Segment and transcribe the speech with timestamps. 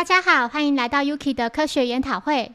[0.00, 2.50] 大家好，欢迎来到 Yuki 的科学研讨会。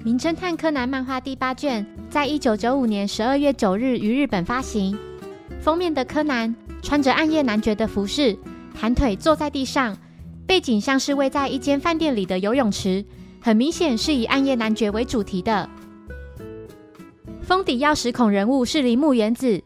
[0.04, 4.96] 《名侦探柯南》漫画第八卷在一九九五年十二月九日于日本发行。
[5.60, 8.38] 封面的柯南穿着暗夜男爵的服饰，
[8.78, 9.98] 盘腿坐在地上，
[10.46, 13.04] 背景像是位在一间饭店里的游泳池，
[13.40, 15.68] 很明显是以暗夜男爵为主题的。
[17.42, 19.60] 封底钥匙孔人物是铃木原子，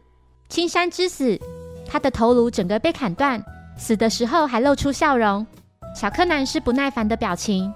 [0.49, 1.39] 青山之死，
[1.87, 3.45] 他的头颅整个被砍断，
[3.77, 5.47] 死的时候还露出笑容。
[5.95, 7.69] 小柯南是不耐烦的表情。《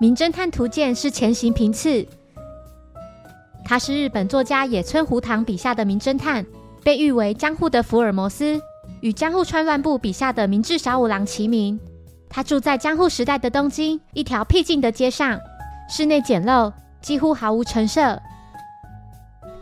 [0.00, 2.06] 名侦探图鉴》是前行平次，
[3.64, 6.44] 他是日本作家野村胡堂笔下的名侦探，
[6.84, 8.60] 被誉为江户的福尔摩斯，
[9.00, 11.78] 与江户川乱步笔下的明智小五郎齐名。
[12.28, 15.40] 他住在江户时代的东京一条僻静的街上，
[15.88, 18.20] 室内简陋，几乎毫无陈设，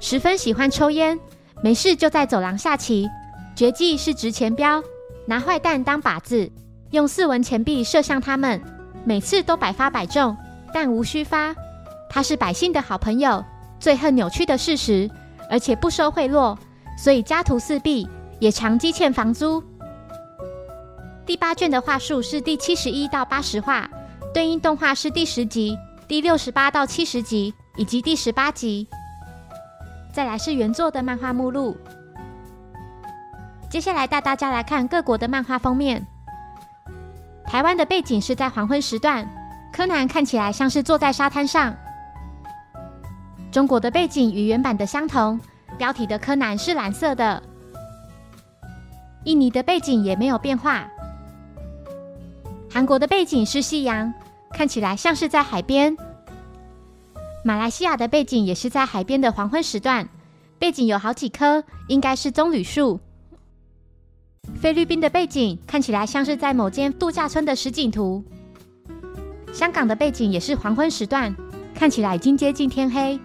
[0.00, 1.18] 十分喜欢抽烟，
[1.62, 3.08] 没事就在走廊下棋。
[3.54, 4.82] 绝技是值钱镖，
[5.26, 6.50] 拿坏蛋当靶子。
[6.96, 8.58] 用四文钱币射向他们，
[9.04, 10.34] 每次都百发百中，
[10.72, 11.54] 但无虚发。
[12.08, 13.44] 他是百姓的好朋友，
[13.78, 15.10] 最恨扭曲的事实，
[15.50, 16.56] 而且不收贿赂，
[16.96, 18.08] 所以家徒四壁，
[18.40, 19.62] 也常积欠房租。
[21.26, 23.90] 第八卷的话术是第七十一到八十话，
[24.32, 25.76] 对应动画是第十集、
[26.08, 28.88] 第六十八到七十集以及第十八集。
[30.14, 31.76] 再来是原作的漫画目录。
[33.68, 36.06] 接下来带大家来看各国的漫画封面。
[37.48, 39.26] 台湾的背景是在黄昏时段，
[39.72, 41.74] 柯南看起来像是坐在沙滩上。
[43.50, 45.40] 中国的背景与原版的相同，
[45.78, 47.42] 标题的柯南是蓝色的。
[49.24, 50.86] 印尼的背景也没有变化。
[52.70, 54.12] 韩国的背景是夕阳，
[54.52, 55.96] 看起来像是在海边。
[57.44, 60.08] 马来西亚的背景也是在海边的黄昏时段，
[60.58, 63.00] 背景有好几棵，应该是棕榈树。
[64.60, 68.24] 菲律宾的背景看起来像是在某间度假村的实景图。
[69.52, 71.34] 香港的背景也是黄昏时段，
[71.74, 73.18] 看起来已经接近天黑。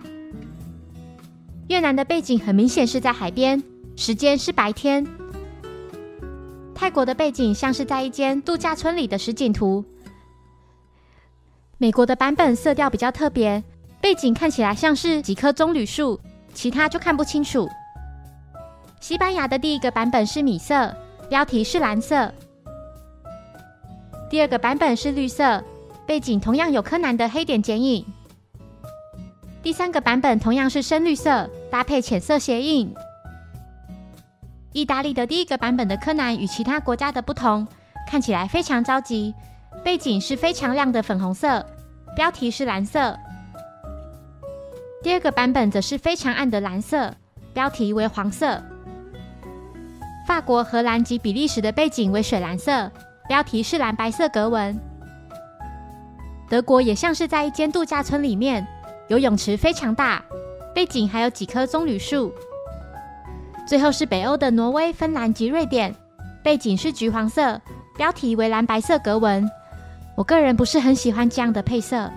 [1.68, 3.62] 越南的背景很明显是在海边，
[3.96, 5.06] 时间是白天。
[6.76, 9.84] 泰国的背景像是在一间度假村里的实景图。
[11.78, 13.64] 美国的版本色调比较特别，
[14.00, 16.20] 背景看起来像是几棵棕榈树，
[16.54, 17.68] 其他就看不清楚。
[19.00, 20.94] 西班牙的第一个版本是米色。
[21.32, 22.30] 标题是蓝色，
[24.30, 25.64] 第二个版本是绿色，
[26.06, 28.06] 背景同样有柯南的黑点剪影。
[29.64, 32.94] 第三个版本同样是深绿色，搭配浅色鞋印。
[34.74, 37.66] 意大利的第一个版本的柯南与其他国家的不同，
[38.10, 39.34] 看起来非常着急，
[39.86, 41.66] 背景是非常亮的粉红色，
[42.14, 43.18] 标题是蓝色。
[45.02, 47.16] 第二个版本则是非常暗的蓝色，
[47.54, 48.62] 标题为黄色。
[50.32, 52.90] 法国、荷兰及比利时的背景为水蓝色，
[53.28, 54.80] 标题是蓝白色格纹。
[56.50, 58.66] 德国也像是在一间度假村里面，
[59.10, 60.24] 游泳池非常大，
[60.74, 62.32] 背景还有几棵棕榈树。
[63.68, 65.94] 最后是北欧的挪威、芬兰及瑞典，
[66.42, 67.60] 背景是橘黄色，
[67.98, 69.46] 标题为蓝白色格纹。
[70.16, 72.10] 我个人不是很喜欢这样的配色。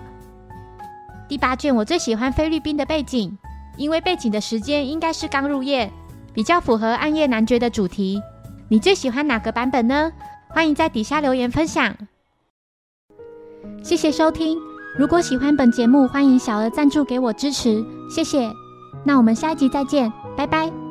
[1.27, 3.37] 第八卷我最喜欢菲律宾的背景，
[3.75, 5.91] 因为背景的时间应该是刚入夜。
[6.35, 8.21] 比较符合暗夜男爵的主题，
[8.67, 10.11] 你最喜欢哪个版本呢？
[10.49, 11.95] 欢迎在底下留言分享。
[13.81, 14.57] 谢谢收听，
[14.97, 18.51] 如果喜欢本节目，欢迎小额赞助给我支持，谢谢。
[19.03, 20.84] 那我们下一集再见，拜拜。